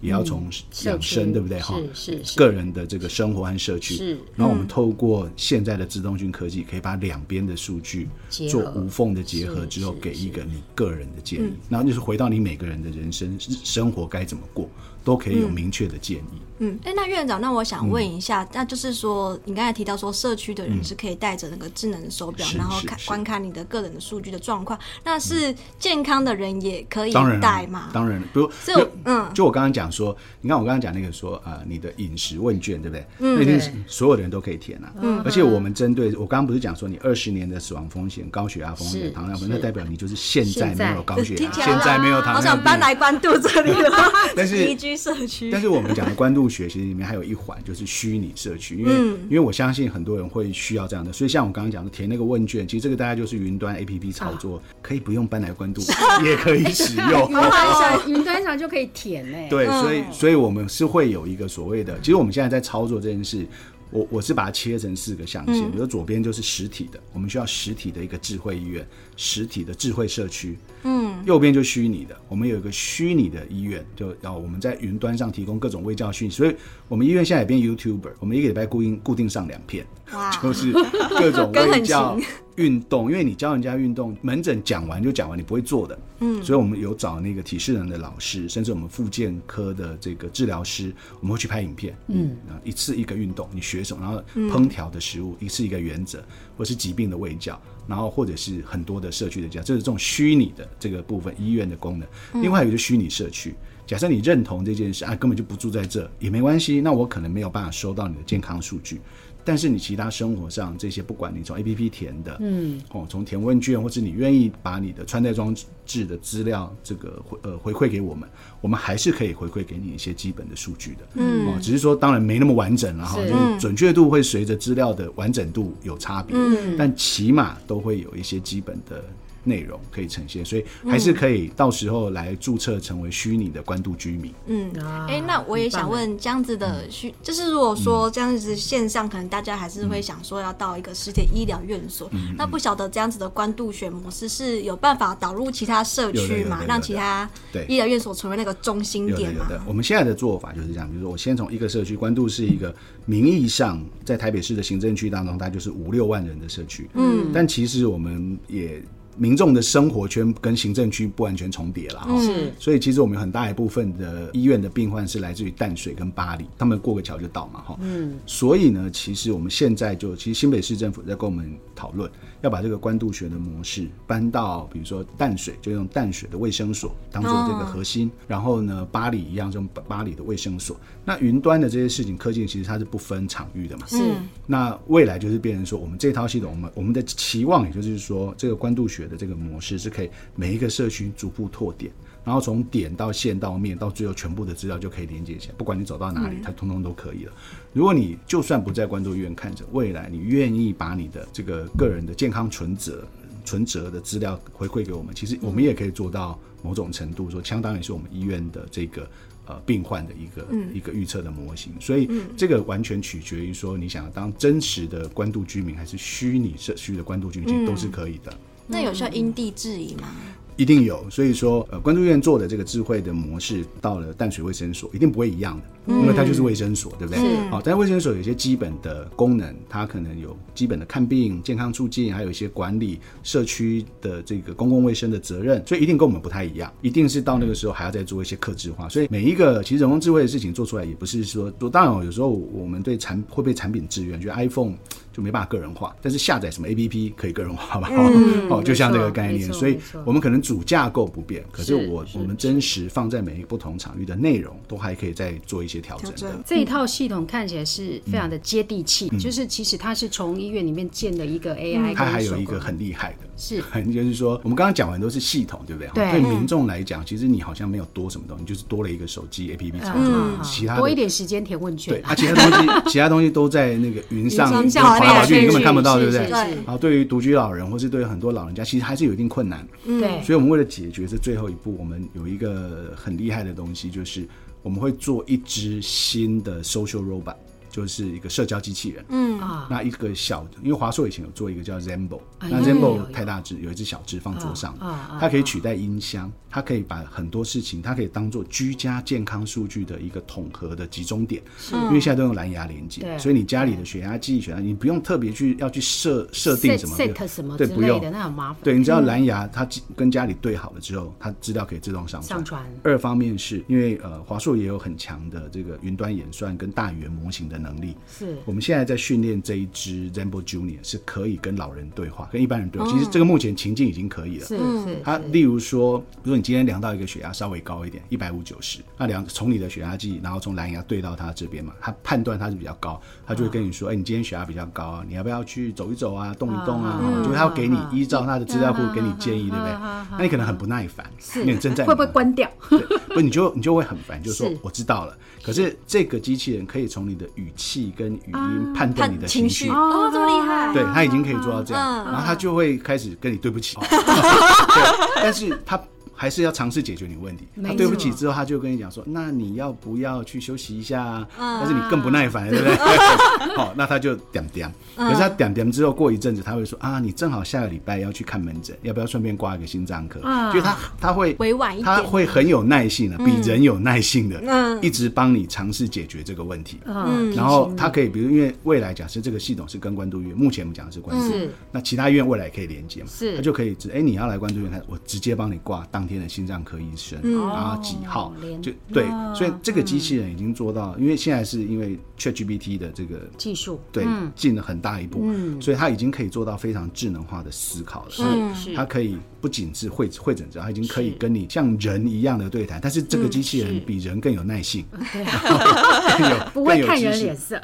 [0.00, 0.50] 也要从
[0.84, 1.60] 养生，嗯、对不对？
[1.60, 4.18] 哈，是是，个人的这个生活和社区，是。
[4.34, 8.08] 然后我们透过现在的自动讯科技，可以把两边的数据
[8.50, 14.68] 做无缝的结合之后，给一个你个人的建议，然后就是回到你每个人的人生生活该怎么过。
[15.04, 16.22] 都可以有明确的建议。
[16.30, 24.78] 嗯，哎、嗯，那院长，那我想问一下，嗯、那就是说，你刚才提到说，社区的人是可以带着那个智能手表，嗯、然后看观看你的个人的数据的状况。
[25.02, 27.90] 那是健康的人也可以带吗？
[27.92, 33.06] 当然了，比如，就嗯，就我刚刚讲说，你看我刚刚讲那个说，呃，你的饮食问卷，对不对？
[33.18, 34.92] 嗯，那一定是所有的人都可以填啊。
[35.00, 42.34] 嗯，而且我们针对我刚刚不是讲说，你二十年的死亡风险、高血压风险、糖尿病，那代表你就是现在没有高血压，现在没有糖尿病。
[42.34, 43.90] 好想搬来关渡这里了，
[44.36, 44.82] 但是。
[44.92, 55.82] 社区，但是我们讲的关渡学其实里面还有一环，就是虚拟社区，因为、嗯、因为我相信很多人会需要这样的，所以像我刚刚讲的填那个问卷，其实这个大概就是云端 APP 操作，啊、可以不用搬来关渡，
[56.24, 59.46] 也可以使用， 云端上云端上就可以填嘞。
[59.48, 63.46] 对，所以所以我们是会有一个所谓的，其实我们现在在操作这件事。
[63.92, 68.84] 我我是把它切成四个象限，比如左边就是实体的，我们需要实体的一个智慧医院，
[69.16, 70.56] 实体的智慧社区。
[70.84, 76.56] 嗯，右边就虚拟的，我们有一个虚拟的医院，就要我们在云端上提供各种微教讯息，所以
[76.88, 80.01] 我们医院现在也变 YouTuber，我们一个礼拜固定固定上两片，哇
[80.42, 80.72] 就是
[81.18, 82.18] 各种卫教。
[82.56, 85.98] 运动，因为你教人家运动，门诊讲完就讲完，你不会做的。
[86.20, 91.96] 嗯，所以我们有找那个体适能的老师，甚至我们复健科的这个治疗师，我们会去拍影片。
[92.08, 94.02] 嗯，一次一个运动，你学什么？
[94.02, 96.22] 然后烹调的食物，一次一个原则，
[96.54, 102.06] 或是疾病的卫教，然后或者是很多的社区的教，这是这种虚拟的这个部分，医院的功能。
[102.42, 103.54] 另外一个就虚拟社区，
[103.86, 109.00] 假设你认同这件事啊，根本就不住在这也没关系，那我可能没有办法收到你的健康数据。
[109.44, 118.28] 但是你其他生活上这些，不管你从 APP 填的，嗯，哦，从填问卷，或者你愿意把你的穿戴装置的资料这个回呃回馈给我们，
[118.60, 129.04] 我们还是可以回馈给你一些基本的数据的，嗯，哦，只是说当然没那么完整了哈，就是准确度会随着资料的完整度有差别，嗯，但起码都会有一些基本的
[129.44, 134.32] 内容可以呈现，所以还是可以到时候来注册成为虚拟的关渡居民。
[134.46, 134.70] 嗯，
[135.08, 147.28] 哎、欸，那我也想问，这样子的虚，嗯、就是如果说这样子线上，可能大家还是会想说要到一个实体医疗院所，嗯、那不晓得这样子的关渡选模式是有办法导入其他社区嘛，让其他
[147.68, 149.46] 医疗院所成为那个中心点嘛？
[149.66, 152.72] 我们现在的做法就是这样，比如说我先从一个社区，关渡是一个
[153.06, 158.80] 名义上在台北市的行政区当中，大概就是五六万人的社区，嗯，但其实我们也。
[159.16, 183.98] 民众的生活圈跟行政区不完全重叠了哈，是，所以其实我们有很大一部分的医院的病患是来自于淡水跟巴黎，他们过个桥就到嘛哈，嗯，所以呢，其实我们现在就其实新北市政府在跟我们讨论，要把这个官渡学的模式搬到比如说淡水，就用淡水的卫生所当做这个核心，然后呢，巴黎一样就用八里的卫生所，那云端的这些事情，科技其实它是不分场域的嘛，是，
[184.46, 189.01] 那未来就是变成说，我们这套系统，我们我们的期望也就是说，这个官渡学。
[189.06, 191.92] 的这个模式是可以每一个社区逐步拓点，
[192.24, 197.32] 然后从点到线到面到最后全部的资料就可以连接起来，不管你走到哪里，它通通都可以了。
[197.72, 203.06] 如果你就算不在关注医院看着，未来你愿意把你的这个个人的健康存折、
[203.44, 209.08] 存折的资料回馈给我们，其实我们也可以做到某种程度，说相当于是我们医院的这个。
[209.44, 218.32] 呃，病患的一个、嗯、一个预测的模型，所以这个完全取决于说你想要当真实的关渡居民，还是虚拟社区的关渡居民，其实都是可以的。
[218.72, 220.08] 那有需要因地制宜吗？
[220.56, 227.48] 一定有，所以说，呃，关注院做的这个智慧的模式，到了淡水卫生所，一定不会一样的，因为它就是卫生所，对不对？
[227.48, 238.88] 好，但卫生所有一些基本的功能，它可能有基本的看病、健康促进，还有一些管理社区的这个公共卫生的责任，所以一定跟我们不太一样，一定是到那个时候还要再做一些客制化。
[238.88, 244.74] 所以每一个其实人工智慧的事情做出来，也不是说，当然有时候我们对产会被产品制约，觉得 iPhone。
[245.12, 247.88] 就没办法个人化，但是下载什么 APP 可以个人化吧？
[247.92, 256.34] 嗯、 哦，就像这个概念，所以我们可能主架构不变，可是我是我们真实放在每一个不同场域的内容，都还可以再做一些调整的。
[256.34, 265.90] 嗯、这一套系统看起来是非常的接地气，嗯、就是其实它是从医院里面建的一个 AI，它还有一个很厉害的，是 很就是说，我们刚刚讲完都是系统，对不对？
[265.92, 274.62] 对，对民众来讲，其实你好像没有多什么东西，就是多了一个手机 APP 操作，嗯、其他多一点时间填问卷，对啊，其他东西其他东西都在那个云上。
[275.02, 276.30] 跑跑去你根本看不到，对不对？
[276.64, 279.66] 好，对于独居老人或是对于很多老人家，其实还是有一定困难。
[279.84, 284.26] 对，所以我们为了解决这最后一步，我们有一个很厉害的东西，就是
[284.62, 287.36] 我们会做一只新的 social robot。
[287.72, 289.32] 就是一个社交机器人，嗯。
[289.42, 294.76] 啊，那一个小的，因为华硕以前有做一个叫 Zambo，那 Zambo 太大只，有一只小只放桌上，
[295.18, 312.38] 它可以取代音箱，它可以把很多事情，它可以当做居家健康数据的一个统合的集中点，因为现在都用蓝牙连接，所以你家里的血压计、血压，你不用特别去要去设设定什么，set 什么，对，不用，那很麻烦，对，你知道蓝牙，它跟家里对好了之后，它资料可以自动上传。
[312.38, 312.62] 上传。
[312.84, 318.36] 二方面是因为呃，华硕也有很强的这个云端演算跟大语言模型的能力，是。
[318.44, 322.90] 我们现在在训练这一只 Zambo Junior 是可以跟老人对话，跟一般人对话。
[322.90, 324.46] 其实这个目前情境已经可以了。
[324.46, 325.00] 是是。
[325.04, 337.00] 他例如说，比如说你今天量到一个血压稍微高一点，一百五九十，那量从你的血压计，然后从蓝牙对到他这边嘛，他判断他是比较高，他就会跟你说，哎，你今天血压比较高啊，你要不要去走一走啊，动一动啊？
[337.22, 339.72] 就是他会给你依照他的资料库给你建议，对不对？
[340.18, 342.50] 那你可能很不耐烦，因为你正在会不会关掉？
[342.68, 342.80] 对，
[343.14, 345.16] 不，你就你就会很烦，就是说我知道了。
[345.42, 349.68] 可是这个机器人可以从你的语气跟语音判断你的情绪。
[349.68, 350.72] 哦，这么厉害！
[350.72, 355.80] 对，他已经可以做到这样，然后他就会开始跟你对不起， 对，但是他。
[356.22, 357.48] 还是要尝试解决你问题。
[357.64, 362.76] 他对不起之后，他就跟你讲说：“那你要不要去休息一下啊？”但是你更不耐烦，对不对？
[363.58, 364.72] 好，那他就点点。
[364.94, 370.20] 可是他点点之后，过一阵子他会说：“啊，你正好下个礼拜要去看门诊，要不要顺便挂一个心脏科？”
[370.54, 376.78] 就他他会委婉一点，他会很有耐性的，比人有耐性的，一直帮你尝试解决这个问题。
[376.84, 381.34] 嗯，然后他可以，比如因为未来假设这个系统是跟关渡医院，目前我们讲的是关渡，
[381.72, 383.08] 那其他医院未来也可以连接嘛？
[383.10, 386.11] 是，他就可以，哎，你要来关渡医院他，我直接帮你挂当天。
[386.20, 394.06] 的心脏科医生，然后几号就对，所以这个机器人已经做到，因为现在是因为 ChatGPT 的这个技术，对，
[394.36, 395.28] 进了很大一步，
[395.60, 398.10] 所以它已经可以做到非常智能化的思考了。
[398.54, 407.60] 是，它可以不仅是会会诊者，它已经可以跟你像人一样的对谈，但是这个机器人比人更有耐性， 更有不 会看人脸色，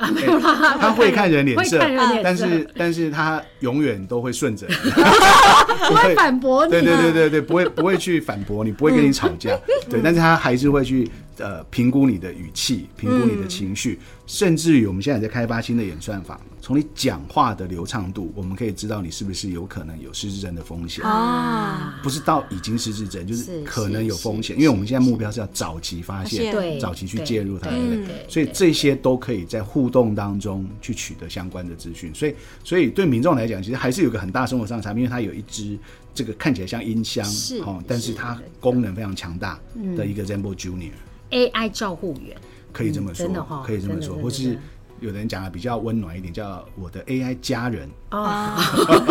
[0.81, 1.79] 他会看人脸色，
[2.25, 8.65] 但是但是他永远都会顺着，不会反驳你，对对对对对，不会不会去反驳。
[8.65, 21.99] 你不会跟你吵架，嗯、对，但是他还是会去呃评估你的语气，评估你的情绪，嗯、甚至于我们现在在开发新的演算法，从你讲话的流畅度，我们可以知道你是不是有可能有失智症的风险啊。
[22.03, 24.57] 不是到已经失智症，就是可能有风险。
[24.57, 28.27] 因为我们现在目标是要早期发现，对，早期去介入它，对不对？
[28.29, 32.15] 所以这些都可以在互动当中去取得相关的资讯。
[32.15, 35.79] 所以，所以对民众来讲，其实还是有个很大生活上的差别，因为它有一支
[36.15, 37.27] 这个看起来像音箱，
[37.65, 39.59] 哦，但是它功能非常强大
[39.97, 40.91] 的一个 Zenbo Junior
[41.31, 42.37] AI 照护员。
[42.73, 44.59] 可以这么说，嗯哦、可以这么说，或是
[45.01, 47.89] 有人讲的比较温暖一点，叫我的 AI 家人。
[48.09, 48.57] 啊，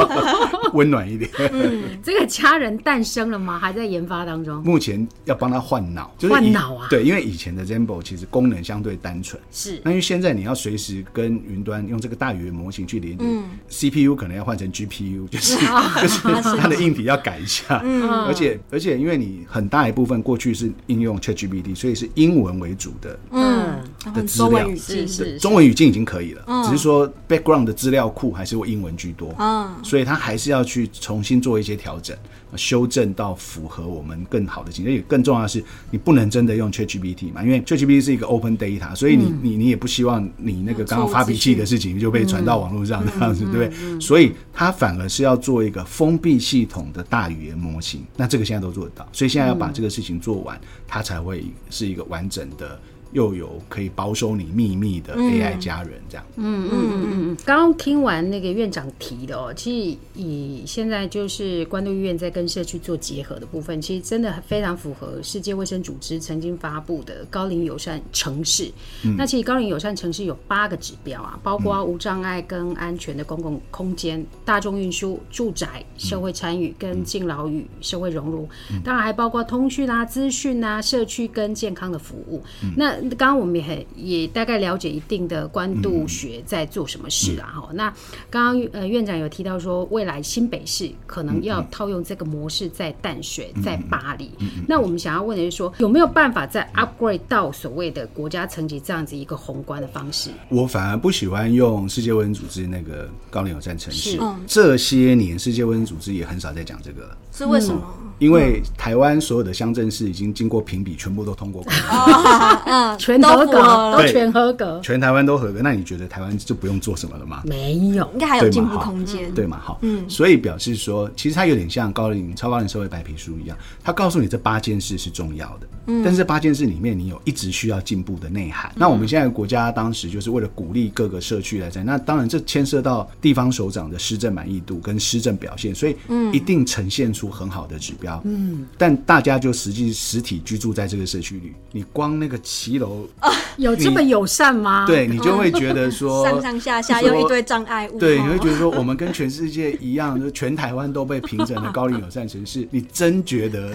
[0.73, 1.29] 温暖一点。
[1.53, 3.59] 嗯，这个家人诞生了吗？
[3.59, 4.63] 还在研发当中。
[4.63, 6.87] 目前要帮他换脑，就是换脑啊。
[6.89, 9.79] 对，因为以前的 Zembo 其实功能相对单纯，是。
[9.83, 13.23] 那因为现在你要随时跟云端用这个大语言模型去连接
[13.69, 15.55] ，CPU 可能要换成 GPU，就是
[16.01, 17.79] 就是它的硬体要改一下。
[17.85, 23.77] 嗯，而且而且因为你很大一部分过去是应用 ChatGPT，所以是英文为主的，嗯，
[24.15, 28.97] 的资料是中文语境已经可以了，只是说 background 的资料库还是会英文。
[28.97, 32.17] 居多，嗯，所以他还是要去重新做一些调整，
[32.55, 34.91] 修正到符合我们更好的情况。
[34.91, 43.99] 也更重要的是，你不能真的用 ChatGPT 嘛，因为 ChatGPT 是一个 open data，所以你你你也不希望你那个刚刚发脾气的事情就被传到网络上这样子，对不对？
[43.99, 48.03] 所以他反而是要做一个封闭系统的大语言模型。
[48.15, 52.79] 那这个现在都做得到，所以现在要把这个事情做完，它才会是一个完整的。
[53.17, 56.23] 又有可以保守你秘密的 AI 家人，这样。
[56.35, 57.37] 嗯嗯嗯嗯。
[57.43, 68.71] 刚刚听完那个院长提的哦，其实以现在就是关渡医院在跟社区做结合的部分，其实真的非常符合世界卫生组织曾经发布的高龄友善城市。
[69.03, 78.47] 嗯、那其实高龄友善城市有八个指标啊，包括无障碍跟安全的公共空间、大众运输、住宅、社会参与跟敬老与社会融入，
[78.83, 82.43] 当然还包括通讯啊、资讯啊、社区跟健康的服务。
[82.75, 87.47] 那刚刚我们也很也大概了解一定的官渡学在做什么事啊。
[87.55, 87.93] 哈、嗯，那
[88.29, 94.31] 刚刚呃院长有提到说，未来新北市可能要套用这个模式在淡水，在巴黎。
[94.39, 100.29] 嗯嗯嗯、那我们想要问的是说，有没有办法再 upgrade 到所谓的国家层级这样子一个宏观的方式？
[100.49, 104.17] 我反而不喜欢用世界卫生组织那个高龄友善城市。
[104.21, 107.17] 嗯、这些年世界卫生组织也很少在讲这个了。
[107.37, 107.81] 是为什么？
[108.01, 111.71] 嗯因为台湾所有的乡镇市已经经过评比，全部都通过过，
[112.65, 115.61] 嗯，全合格，都全合格，全台湾都合格。
[115.61, 117.43] 那你觉得台湾就不用做什么了吗？
[117.45, 119.59] 没有，应该还有进步空间，对嘛？
[119.63, 128.71] 好，嗯，所以表示说，其实它有点像高龄超高龄社会白皮书一样，它告诉你这八件事是重要的，嗯，但是这八件事里面你有一直需要进步的内涵。
[128.75, 138.21] 那我们现在国家当时就是为了鼓励各个社区来在，那当然这牵涉到地方首长的施政满意度跟施政表现，所以嗯一定呈现出很好的指标。
[138.25, 144.85] 嗯，但大家就实际实体居住在这个社区里，你光那个骑楼啊，有这么友善吗？
[144.87, 147.99] 对，你就会觉得说 上上下下又一堆障碍物。
[147.99, 153.73] 对，你会觉得说我们跟全世界一样，就全台湾都被评整的高龄友善城市， 你真觉得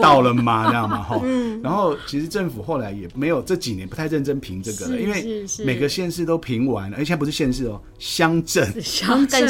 [0.00, 0.68] 到了吗？
[0.68, 1.02] 这样吗？
[1.02, 1.60] 哈，嗯。
[1.62, 9.46] 然后其实政府后来也没有这几年不太认真评这个了，因为每个县市都评完了，而且不是县市哦，乡镇乡镇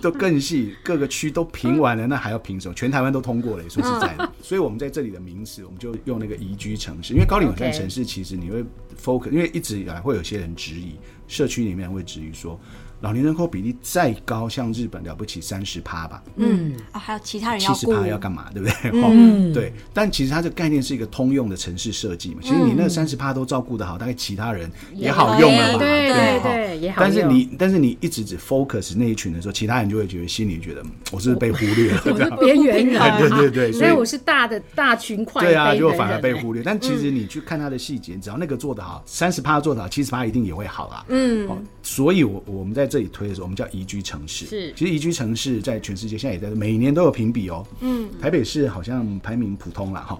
[0.00, 2.74] 都更细，各个区都评完了，那还要评什么？
[2.74, 4.32] 全台湾都通过了，说实在的。
[4.42, 8.64] 所以我们在这里的名词，我们就用那个宜居城市，因为高龄友善城市其实你会
[9.00, 10.94] focus，因为一直以来会有些人质疑，
[11.26, 12.58] 社区里面会质疑说。
[13.00, 16.22] 老年人口比例再高，像日本了不起三十趴吧？
[16.36, 18.46] 嗯啊，还有其他人要七十趴要干嘛？
[18.54, 18.90] 对不对？
[18.94, 19.72] 嗯，对。
[19.92, 22.40] 但其实它这个概念是一个通用的城市设计嘛。
[22.42, 25.78] 其实你那三十趴都照顾得好，大概其他人也好用了嘛。
[25.78, 27.10] 对对对，也好用。
[27.10, 30.82] 但是你但是你一直只 focus 那一群的时候，其他人就会觉得心里觉得
[31.12, 32.02] 我是不是被忽略了？
[32.06, 33.00] 我是边缘人。
[33.18, 35.42] 对对对，所以我是大的大群块。
[35.44, 36.62] 对啊，就反而被忽略。
[36.62, 41.04] 但其实你去看它的细节，只要那个做得好，三十趴做得好，七十趴一定也会好啊。
[41.08, 41.46] 嗯。
[41.82, 43.64] 所以我我们在这里推的时候，我们叫。
[43.72, 47.66] 宜居城市是，其实宜居城市在全世界现在也在每年都有评比哦。
[47.80, 50.18] 嗯，台北市好像排名普通了哈，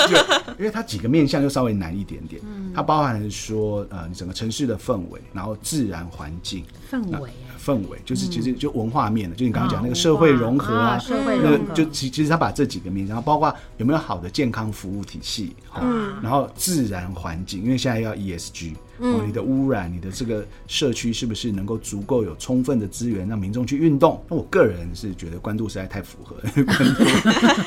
[0.58, 2.40] 因为它几个面向就稍微难一点点。
[2.46, 7.30] 嗯，它包含说呃，整个城市的氛围，然后自然环境氛围，
[7.62, 18.72] 氛围就是其实就文化面的，就你刚刚讲那个社会融合啊，社会融合，就其其实它把这几个面，然后包括有没有好的健康服务体系，嗯，然后自然环境，因为现在要 ESG。
[18.98, 24.22] 哦，你的污染，你的这个社区是不是能够足够有充分的资源让民众去运动？
[24.28, 27.04] 那我个人是觉得关渡实在太符合， 关渡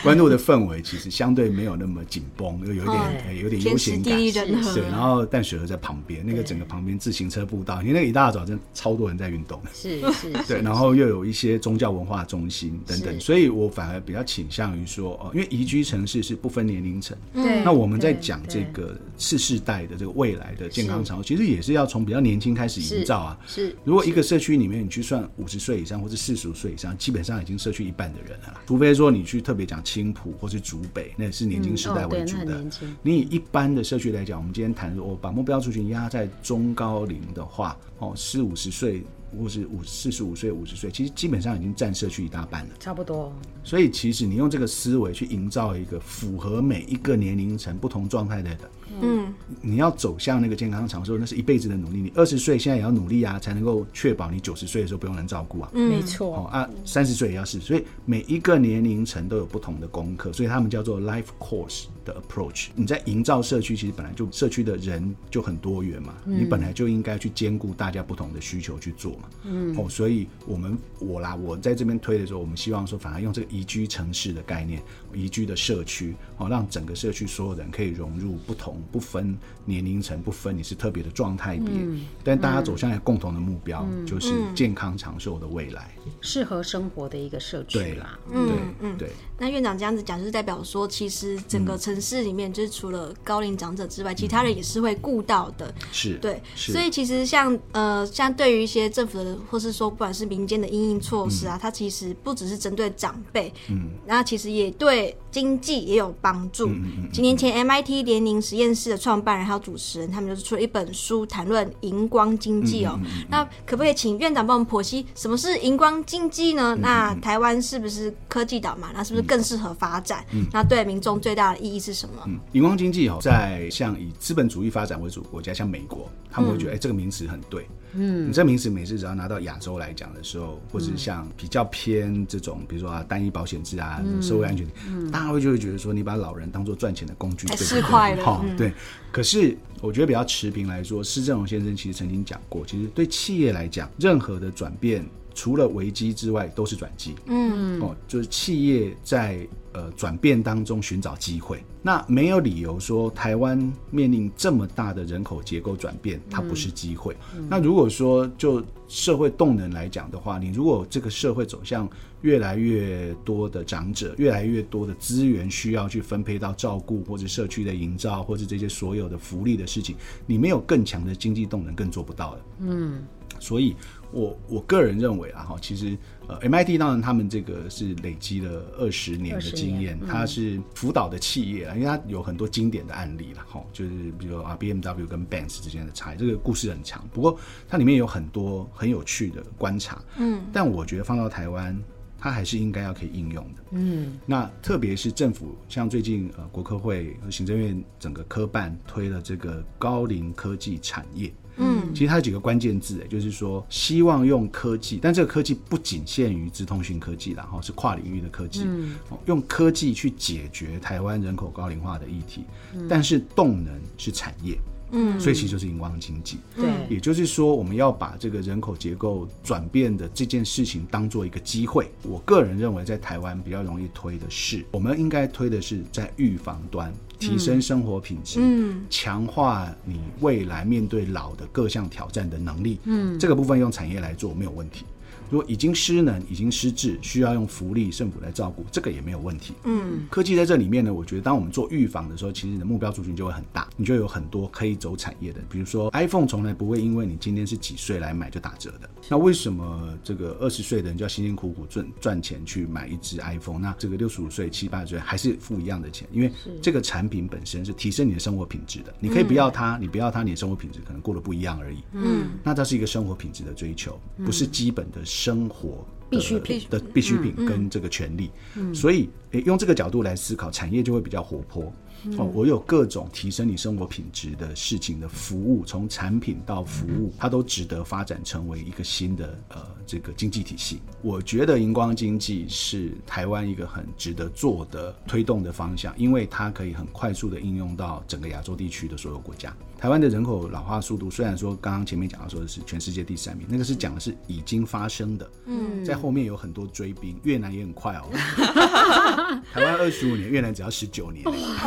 [0.03, 4.17] 关渡的氛围其实相对没有那么紧绷，又有一点有点悠闲感。
[4.17, 9.61] 对，然后淡水河在旁边，那个整个旁边自行车步道，因为那个一大早真超多人在运动。
[9.73, 10.31] 是 是。
[10.47, 17.17] 对，然后又有一些宗教文化中心等等，所以我反而比较倾向于说，哦，因为宜居城市是不分年龄层。
[17.33, 17.61] 对。
[17.65, 21.16] 那我们在讲这个次世代的这个未来的健康场。
[21.17, 23.39] 讲，其实也是要从比较年轻开始营造啊。
[23.45, 28.61] 是，如果一个社区里面你去算五十岁以上或者四十五岁以上，基本上已经社区一半的人了啦。
[28.67, 32.61] 除非说你去特别讲青浦或是竹北，那也是年轻时代为主的。
[32.61, 39.03] 嗯哦、你以一般的社区来讲，我们今天谈说，我把目标族群压在中高龄的话，哦，四五十岁。
[39.37, 43.31] 或是五四十五岁、五十岁，其实基本上已经占社区一大半了，差不多。
[43.63, 48.57] 所以其实你用这个思维去营造一个符合每一个年龄层不同状态的，
[49.01, 51.99] 嗯，你要走向那个健康长寿，那是一辈子的努力。
[51.99, 55.69] 你二十岁现在也要努力啊，才能够确保你九十岁的时候不用人照顾啊。
[55.73, 56.35] 嗯，没错。
[56.35, 57.59] 哦啊，三十岁也要是。
[57.59, 62.67] 所以每一个年龄层都有不同的功课，所以他们叫做 life course 的 approach。
[62.73, 69.17] 你在营造社区，其实本来就社区的人就很多元嘛，嗯、你本来就应该去兼顾大家不同的需求去做。
[69.43, 74.81] 嗯哦，所以我们我啦，我在这边推的时候，我们希望说，反而用这个宜居城市的概念，
[75.13, 88.19] 宜居的社区，哦，让整个社区所有人可以融入不同，不分年龄层，不分你是特别的状态别，嗯、但大家走向一个共同的目标，嗯、就是健康长寿的未来，适合生活的一个社区啦。
[88.31, 89.09] 嗯嗯对。
[89.39, 95.73] 那院长这样子讲，就是代表说，其实整个城市里面，就是除了高龄长者之外，嗯、其他人也是会顾到的。
[95.91, 96.41] 是，对。
[96.55, 106.69] 是所以其实像呃，像对于一些政府的，或是说不管是民间的应应措施啊，嗯、它其实不只是针对长辈，嗯，那其实也对经济也有帮助。
[107.13, 112.99] 几年前，MIT 联宁实验室的创办人还有主持人，他们就是出了一本书，谈论荧光经济哦。
[113.29, 116.75] 那可不可以请院长帮我们剖析什么是荧光经济呢？
[116.75, 118.89] 嗯、那台湾是不是科技岛嘛？
[118.93, 119.27] 那是不是？
[119.27, 122.15] 更适合发展，嗯，那对民众最大的意义是什么？
[122.25, 127.67] 嗯，荧光经济哦，在像以资本主义发展为主国家，像美国，他们会觉得，哎、这个名词很对，
[127.97, 138.71] 嗯，你这个名词每次只要拿到亚洲来讲的时候，或者像比较偏这种，比如说啊，单一保险制啊，嗯、社会安全，嗯，大家会就会觉得说，你把老人当做赚钱的工具，太市侩了，哈，对。
[139.11, 145.03] 可是我觉得比较持平来说，施正荣先生其实曾经讲过，其实对企业来讲，任何的转变。
[145.37, 147.13] 除了危机之外，都是转机。
[147.27, 151.63] 嗯，哦，就是企业在呃转变当中寻找机会。
[151.83, 153.55] 那没有理由说台湾
[153.91, 157.15] 面临这么大的人口结构转变，它不是机会。
[157.47, 161.87] 那如果说就社会动能来讲的话，你如果这个社会走向
[162.21, 172.41] 越来越多的长者，越来越多的资源需要去分配到照顾或者社区的营造，或者这些所有的福利的事情，你没有更强的经济动能，更做不到的。
[172.61, 173.03] 嗯，
[173.39, 173.75] 所以。
[174.11, 175.97] 我我个人认为啊，哈，其实
[176.27, 187.37] 呃，MIT 当然他们这个是累积了二十年的经验，它是辅导的企业啊，因为它有很多经典的案例了，哈，就是比如说啊，BMW 跟 Benz 之间的差异，这个故事很长，不过
[187.67, 191.77] 它里面有很多很有趣的观察，嗯，但我觉得放到台湾，
[192.17, 201.31] 它还是应该要可以应用的，嗯，那特别是政府像最近呃，国科会和行政院整个科办推了这个高龄科技产业。
[201.57, 208.95] 嗯，其实它有几个关键字，哎，就是说希望用科技，但这个科技不仅限于资通讯科技啦，哈，是跨领域的科技，嗯，
[209.25, 212.43] 用科技去解决台湾人口高龄化的议题，
[212.87, 214.57] 但是动能是产业。
[214.91, 221.91] 嗯，所以其实就是荧光经济，对，也就是说我们要把这个人口结构转变的这件事情当做一个机会。
[222.03, 234.85] 我个人认为，在台湾比较容易推的是，我们应该推的是在预防端提升生活品质，嗯，强化你未来面对老的各项挑战的能力，嗯，这个部分用产业来做没有问题。
[235.29, 239.53] 如果已经失能、已经失智，需要用福利政府来照顾，这个也没有问题。
[239.63, 245.41] 嗯，科技在这里面呢，我觉得当我们做预防的时候，其实你的目标族群就会很大，你就有很多可以走产业的。
[245.49, 248.89] 比如说，iPhone 从来不会因为你今天是几岁来买就打折的。
[249.09, 253.59] 那为什么这个二十岁的人就要辛辛苦苦赚赚钱去买一只 iPhone？
[253.59, 256.07] 那这个六十五岁、七八十岁还是付一样的钱？
[256.11, 258.93] 因为这个产品本身是提升你的生活品质的。
[258.99, 261.77] 你可以不要它，你不要它，你的生活品质可能过得不一样而已。
[261.93, 265.03] 嗯，那它是一个生活品质的追求，不是基本的。
[265.17, 268.29] 生活必需品的必需品跟这个权利，
[268.73, 271.73] 所以诶，用这个角度来思考，产业就会比较活泼。
[272.15, 280.79] 哦，我有各种提升你生活品质的事情的服务，从产品到服务，它都值得发展成为一个新的呃这个经济体系。
[281.01, 289.53] 我觉得荧光经济是台湾一个很值得做的推动的方向，因为它可以很快速的应用到整个亚洲地区的所有国家。
[289.77, 295.29] 台湾的人口老化速度虽然说刚刚前面讲到说的是全世界第三名，那个是讲的是已经发生的。
[295.45, 298.05] 嗯，在后面有很多追兵，越南也很快哦。
[299.53, 301.23] 台湾二十五年，越南只要十九年，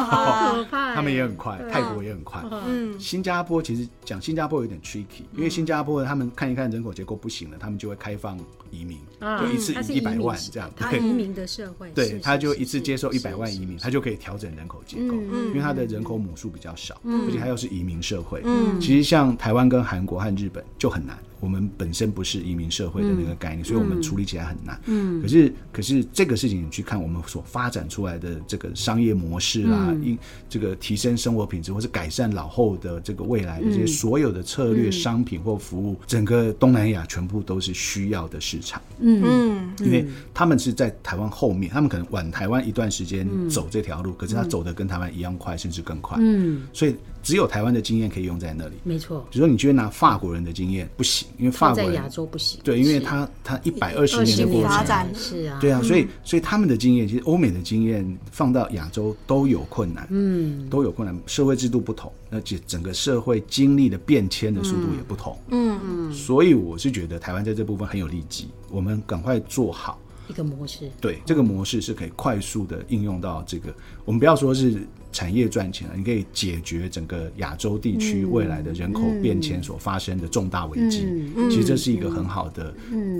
[0.70, 2.42] 他们也很快，泰国也很快。
[2.66, 8.38] 嗯，新加坡其实讲新加坡有点 tricky，因为新加坡他们看一看人口结构不行了，他们就会开放
[8.70, 10.70] 移民，就一次一百万这样。
[10.76, 18.42] 他移民的社会，对，他就一次接受一百万移民，他就可以调整人口结构，因为他的人口母数比较少，而且他又是移民社会。
[18.44, 21.16] 嗯，其实像台湾跟韩国和日本就很难。
[21.40, 24.80] 我们本身不是移民社会的那个概念，嗯、所以我们处理起来很难。
[24.86, 30.18] 嗯，可是可是这个事情，你去看我们所发展出来的这个商业模式啦，因、嗯、
[30.48, 38.80] 这个提升生活品质，或是改善老后的这个未来的这些所有的策略、商品或服务，嗯、整个东南亚全部都是需要的市场。
[38.98, 39.22] 嗯。
[39.24, 46.18] 嗯，因为他们是在台湾后面，他们可能晚台湾一段时间走这条路，嗯、可是他走的跟台湾一样快，甚至更快。
[46.20, 46.94] 嗯，所以。
[47.22, 49.28] 只有台湾的经验可以用在那里，没错。
[49.30, 52.60] 比如说，你觉得拿法国人的经验不行，因为法国人在亚洲不行。
[52.62, 61.18] 对，因为他他一百二十年的过程，是啊，对啊，所以所以他们的经验，其实欧美的经验放到亚洲都有困难，嗯，都有困难。
[61.26, 66.12] 社会制度不同，而且整个社会经历的变迁的速度也不同，嗯嗯。
[66.12, 70.90] 所以我是觉得台湾在这部分很有利基，我们赶快做好一个模式。
[71.00, 73.74] 对，这个模式是可以快速的应用到这个，
[74.04, 74.82] 我们不要说是。
[75.12, 81.04] 产业赚钱了，你可以解决整个亚洲地区未来的人口变迁所发生的重大危机。
[81.50, 82.72] 其实这是一个很好的，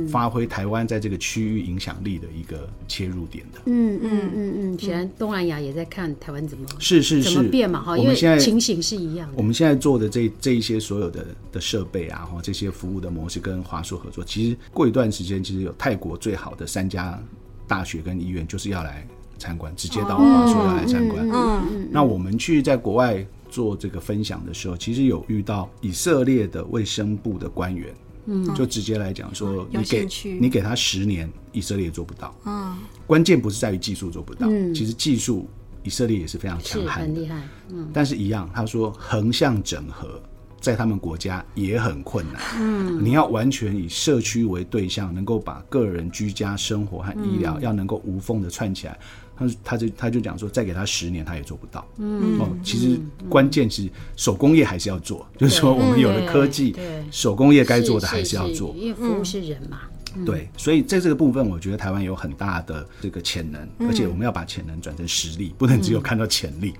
[0.09, 3.61] 发挥台湾在这个区域影响力的一个切入点的。
[3.66, 9.34] 嗯嗯嗯嗯，显然东南亚也在看台湾怎么是是是怎么变嘛哈，因为现在情形是一样的。
[9.36, 17.20] 我们现在做的这这一些所有的的设备啊哈，这些服务的模式跟华硕合作，其实过一段时间，其实有泰国最好的三家
[17.66, 19.07] 大学跟医院就是要来。
[19.41, 21.26] 参观，直接到华硕要来参观。
[21.28, 27.95] 嗯嗯，那我们去在国外做这个分享的时候，其实有遇到以色列的卫生部的官员，
[28.26, 30.07] 嗯，就直接来讲说，你给
[30.38, 32.34] 你给他十年，以色列也做不到。
[32.45, 32.76] 嗯，
[33.07, 35.49] 关键不是在于技术做不到，其实技术
[35.82, 37.43] 以色列也是非常强悍，很厉害。
[37.70, 40.20] 嗯，但是一样，他说横向整合。
[40.61, 42.43] 在他们国家也很困难。
[42.59, 48.99] 嗯，你要完全以社区为对象，能够把个人居家生活和医疗要能够无缝的串起来。
[49.41, 51.86] 他他就他就讲说，再给他十年，他也做不到。
[51.97, 56.76] 嗯，哦，其实关键是手工业还是要做，就是说我们有了科技，
[57.11, 59.80] 手工业该做的还是要做，因为服务是人嘛。
[60.26, 66.74] 对，所以在这个部分，我觉得台湾有很大的这个潜能，而且我们要把潜能转成实力，不能只有看到潜力，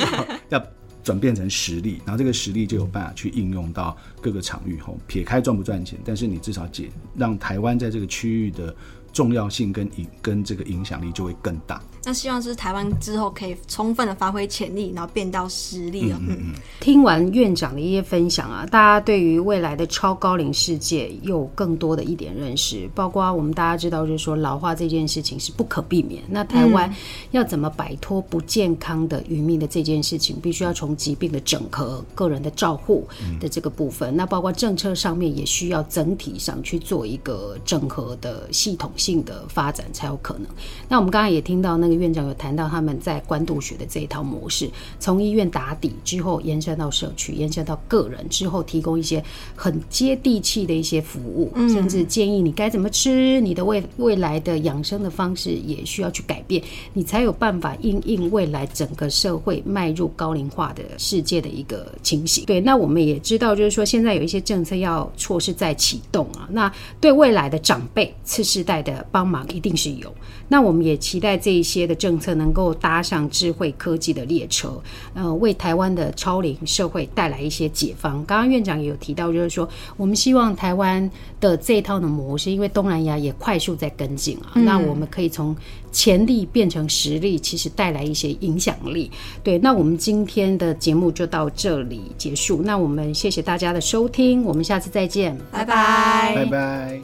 [0.50, 0.62] 要。
[1.04, 8.72] 转变成实力，然后这个实力就有办法去应用到各个场域后，撇开赚不赚钱，但是你至少解让台湾在这个区域的
[9.12, 11.82] 重要性跟影跟这个影响力就会更大。
[12.04, 16.18] 那希望是台湾之后可以充分的发挥潜力，然后变到实力了。
[16.20, 16.54] 嗯嗯嗯。
[16.80, 26.20] 听完院长的一些分享啊，大家对于未来的超高龄世界有更多的一点认识，包括我们大家知道，就是说老化这件事情是不可避免。
[26.28, 26.92] 那台湾
[27.30, 33.06] 要怎么摆脱不健康的余命的这件事情，必须要从疾病的整合、个人的照护
[33.38, 34.16] 的这个部分。
[34.16, 40.48] 那包括政策上面也需要整体上去做一个整合的系统性的发展才有可能。
[40.88, 41.91] 那我们刚才也听到那个。
[41.94, 49.22] 院长有谈到他们在官渡学的这一套模式，从医院打底之后延伸到社区，延伸到个人之后，提供一些
[49.54, 56.62] 很接地气的一些服务，嗯、甚至建议你该怎么吃，你的未未来的养生的方式也需要去改变，
[56.92, 62.44] 你才有办法应应未来整个社会迈入高龄化的世界的一个情形。
[62.44, 70.12] 对，那我们也知道，就是说现在有一些政策要措施在启动啊，那对未来的长辈次世代的帮忙一定是有。
[70.48, 74.80] 那我们也期待这一些的政策能够搭上智慧科技的列车，
[75.14, 78.24] 呃，为台湾的超龄社会带来一些解放。
[78.24, 81.10] 刚刚院长也有提到，就是说我们希望台湾
[81.40, 85.54] 的这一套的模式，因为东南亚也快速在跟进啊，嗯、那我们可以从
[85.90, 89.10] 潜力变成实力，其实带来一些影响力。
[89.42, 92.62] 对，那我们今天的节目就到这里结束。
[92.62, 97.00] 那我们谢谢大家的收听，我们下次再见，拜拜，拜拜。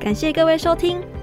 [0.00, 1.21] 感谢各位收听。